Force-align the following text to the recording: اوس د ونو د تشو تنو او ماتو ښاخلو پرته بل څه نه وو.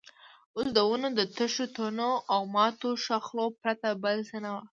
اوس 0.55 0.67
د 0.75 0.77
ونو 0.89 1.09
د 1.19 1.21
تشو 1.37 1.65
تنو 1.75 2.11
او 2.33 2.41
ماتو 2.55 2.89
ښاخلو 3.03 3.45
پرته 3.61 3.87
بل 4.03 4.17
څه 4.29 4.35
نه 4.43 4.49
وو. 4.53 4.61